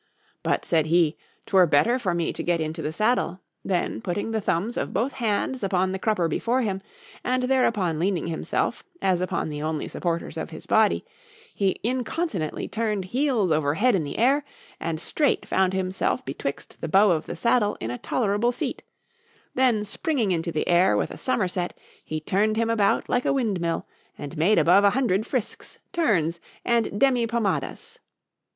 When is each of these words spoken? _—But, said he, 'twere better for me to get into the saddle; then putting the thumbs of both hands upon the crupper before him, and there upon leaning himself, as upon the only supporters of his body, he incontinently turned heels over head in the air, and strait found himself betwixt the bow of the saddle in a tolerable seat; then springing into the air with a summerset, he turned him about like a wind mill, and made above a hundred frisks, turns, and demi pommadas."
_—But, 0.43 0.65
said 0.65 0.87
he, 0.87 1.15
'twere 1.45 1.67
better 1.67 1.99
for 1.99 2.15
me 2.15 2.33
to 2.33 2.41
get 2.41 2.59
into 2.59 2.81
the 2.81 2.91
saddle; 2.91 3.39
then 3.63 4.01
putting 4.01 4.31
the 4.31 4.41
thumbs 4.41 4.75
of 4.75 4.95
both 4.95 5.11
hands 5.11 5.63
upon 5.63 5.91
the 5.91 5.99
crupper 5.99 6.27
before 6.27 6.61
him, 6.63 6.81
and 7.23 7.43
there 7.43 7.67
upon 7.67 7.99
leaning 7.99 8.25
himself, 8.25 8.83
as 8.99 9.21
upon 9.21 9.49
the 9.49 9.61
only 9.61 9.87
supporters 9.87 10.37
of 10.37 10.49
his 10.49 10.65
body, 10.65 11.05
he 11.53 11.79
incontinently 11.83 12.67
turned 12.67 13.05
heels 13.13 13.51
over 13.51 13.75
head 13.75 13.93
in 13.93 14.03
the 14.03 14.17
air, 14.17 14.43
and 14.79 14.99
strait 14.99 15.45
found 15.45 15.71
himself 15.71 16.25
betwixt 16.25 16.77
the 16.81 16.87
bow 16.89 17.11
of 17.11 17.27
the 17.27 17.35
saddle 17.35 17.77
in 17.79 17.91
a 17.91 17.99
tolerable 17.99 18.51
seat; 18.51 18.81
then 19.53 19.85
springing 19.85 20.31
into 20.31 20.51
the 20.51 20.67
air 20.67 20.97
with 20.97 21.11
a 21.11 21.15
summerset, 21.17 21.77
he 22.03 22.19
turned 22.19 22.57
him 22.57 22.71
about 22.71 23.07
like 23.07 23.25
a 23.25 23.33
wind 23.33 23.61
mill, 23.61 23.85
and 24.17 24.35
made 24.35 24.57
above 24.57 24.83
a 24.83 24.89
hundred 24.97 25.27
frisks, 25.27 25.77
turns, 25.93 26.39
and 26.65 26.99
demi 26.99 27.27
pommadas." 27.27 27.99